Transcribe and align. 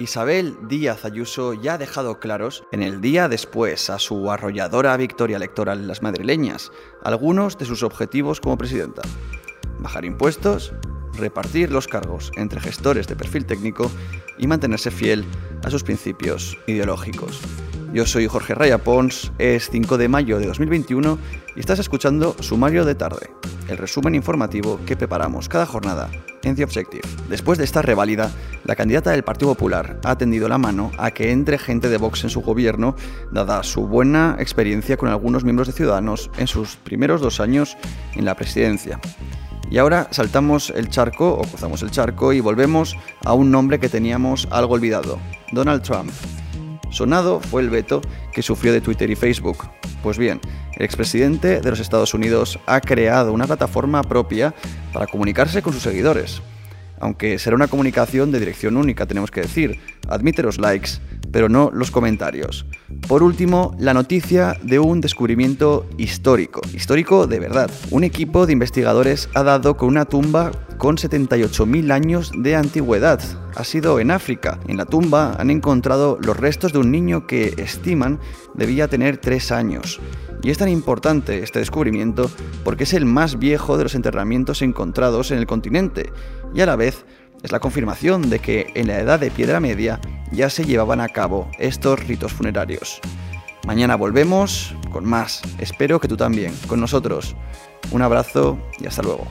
Isabel 0.00 0.56
Díaz 0.68 1.04
Ayuso 1.04 1.54
ya 1.54 1.74
ha 1.74 1.78
dejado 1.78 2.18
claros 2.18 2.64
en 2.72 2.82
el 2.82 3.00
día 3.00 3.28
después 3.28 3.90
a 3.90 4.00
su 4.00 4.28
arrolladora 4.28 4.96
victoria 4.96 5.36
electoral 5.36 5.78
en 5.78 5.86
las 5.86 6.02
madrileñas 6.02 6.72
algunos 7.04 7.58
de 7.58 7.64
sus 7.64 7.84
objetivos 7.84 8.40
como 8.40 8.58
presidenta. 8.58 9.02
Bajar 9.78 10.04
impuestos, 10.04 10.72
repartir 11.16 11.70
los 11.70 11.86
cargos 11.86 12.32
entre 12.36 12.60
gestores 12.60 13.06
de 13.06 13.14
perfil 13.14 13.46
técnico 13.46 13.88
y 14.36 14.48
mantenerse 14.48 14.90
fiel 14.90 15.24
a 15.62 15.70
sus 15.70 15.84
principios 15.84 16.58
ideológicos. 16.66 17.40
Yo 17.92 18.04
soy 18.04 18.26
Jorge 18.26 18.56
Raya 18.56 18.78
Pons, 18.78 19.30
es 19.38 19.70
5 19.70 19.96
de 19.96 20.08
mayo 20.08 20.40
de 20.40 20.46
2021 20.46 21.16
y 21.54 21.60
estás 21.60 21.78
escuchando 21.78 22.34
Sumario 22.40 22.84
de 22.84 22.96
Tarde, 22.96 23.30
el 23.68 23.78
resumen 23.78 24.16
informativo 24.16 24.80
que 24.84 24.96
preparamos 24.96 25.48
cada 25.48 25.66
jornada 25.66 26.10
en 26.42 26.56
The 26.56 26.64
Objective. 26.64 27.08
Después 27.28 27.56
de 27.56 27.64
esta 27.64 27.82
reválida, 27.82 28.32
la 28.64 28.76
candidata 28.76 29.10
del 29.10 29.24
Partido 29.24 29.52
Popular 29.52 30.00
ha 30.04 30.16
tendido 30.16 30.48
la 30.48 30.58
mano 30.58 30.90
a 30.98 31.10
que 31.10 31.30
entre 31.30 31.58
gente 31.58 31.88
de 31.88 31.98
Vox 31.98 32.24
en 32.24 32.30
su 32.30 32.40
gobierno, 32.40 32.96
dada 33.30 33.62
su 33.62 33.86
buena 33.86 34.36
experiencia 34.38 34.96
con 34.96 35.08
algunos 35.08 35.44
miembros 35.44 35.68
de 35.68 35.74
Ciudadanos 35.74 36.30
en 36.38 36.46
sus 36.46 36.76
primeros 36.76 37.20
dos 37.20 37.40
años 37.40 37.76
en 38.14 38.24
la 38.24 38.34
presidencia. 38.34 39.00
Y 39.70 39.78
ahora 39.78 40.08
saltamos 40.10 40.70
el 40.70 40.88
charco 40.88 41.34
o 41.34 41.42
cruzamos 41.42 41.82
el 41.82 41.90
charco 41.90 42.32
y 42.32 42.40
volvemos 42.40 42.96
a 43.24 43.34
un 43.34 43.50
nombre 43.50 43.78
que 43.78 43.88
teníamos 43.88 44.48
algo 44.50 44.74
olvidado, 44.74 45.18
Donald 45.52 45.82
Trump. 45.82 46.10
Sonado 46.90 47.40
fue 47.40 47.60
el 47.62 47.70
veto 47.70 48.00
que 48.32 48.42
sufrió 48.42 48.72
de 48.72 48.80
Twitter 48.80 49.10
y 49.10 49.16
Facebook. 49.16 49.68
Pues 50.02 50.16
bien, 50.16 50.40
el 50.74 50.84
expresidente 50.84 51.60
de 51.60 51.70
los 51.70 51.80
Estados 51.80 52.14
Unidos 52.14 52.58
ha 52.66 52.80
creado 52.80 53.32
una 53.32 53.46
plataforma 53.46 54.02
propia 54.02 54.54
para 54.92 55.06
comunicarse 55.06 55.60
con 55.60 55.72
sus 55.72 55.82
seguidores. 55.82 56.40
Aunque 57.00 57.38
será 57.38 57.56
una 57.56 57.68
comunicación 57.68 58.30
de 58.32 58.38
dirección 58.38 58.76
única, 58.76 59.06
tenemos 59.06 59.30
que 59.30 59.42
decir, 59.42 59.80
admite 60.08 60.42
los 60.42 60.58
likes, 60.58 60.90
pero 61.34 61.48
no 61.48 61.72
los 61.74 61.90
comentarios. 61.90 62.64
Por 63.08 63.24
último, 63.24 63.74
la 63.80 63.92
noticia 63.92 64.56
de 64.62 64.78
un 64.78 65.00
descubrimiento 65.00 65.84
histórico, 65.98 66.60
histórico 66.72 67.26
de 67.26 67.40
verdad. 67.40 67.72
Un 67.90 68.04
equipo 68.04 68.46
de 68.46 68.52
investigadores 68.52 69.28
ha 69.34 69.42
dado 69.42 69.76
con 69.76 69.88
una 69.88 70.04
tumba 70.04 70.52
con 70.78 70.96
78.000 70.96 71.90
años 71.90 72.30
de 72.38 72.54
antigüedad. 72.54 73.20
Ha 73.56 73.64
sido 73.64 73.98
en 73.98 74.12
África. 74.12 74.60
En 74.68 74.76
la 74.76 74.86
tumba 74.86 75.34
han 75.36 75.50
encontrado 75.50 76.18
los 76.22 76.36
restos 76.36 76.72
de 76.72 76.78
un 76.78 76.92
niño 76.92 77.26
que 77.26 77.54
estiman 77.56 78.20
debía 78.54 78.86
tener 78.86 79.16
3 79.16 79.50
años. 79.50 80.00
Y 80.44 80.50
es 80.50 80.58
tan 80.58 80.68
importante 80.68 81.42
este 81.42 81.58
descubrimiento 81.58 82.30
porque 82.62 82.84
es 82.84 82.92
el 82.92 83.06
más 83.06 83.40
viejo 83.40 83.76
de 83.76 83.82
los 83.82 83.96
enterramientos 83.96 84.62
encontrados 84.62 85.32
en 85.32 85.38
el 85.38 85.46
continente 85.48 86.12
y 86.54 86.60
a 86.60 86.66
la 86.66 86.76
vez 86.76 87.04
es 87.42 87.52
la 87.52 87.60
confirmación 87.60 88.30
de 88.30 88.38
que 88.38 88.68
en 88.74 88.86
la 88.86 89.00
Edad 89.00 89.20
de 89.20 89.30
Piedra 89.30 89.60
Media 89.60 90.00
ya 90.34 90.50
se 90.50 90.64
llevaban 90.64 91.00
a 91.00 91.08
cabo 91.08 91.48
estos 91.58 92.00
ritos 92.06 92.32
funerarios. 92.32 93.00
Mañana 93.66 93.96
volvemos 93.96 94.74
con 94.92 95.04
más. 95.04 95.42
Espero 95.58 96.00
que 96.00 96.08
tú 96.08 96.16
también, 96.16 96.54
con 96.66 96.80
nosotros. 96.80 97.34
Un 97.90 98.02
abrazo 98.02 98.58
y 98.78 98.86
hasta 98.86 99.02
luego. 99.02 99.26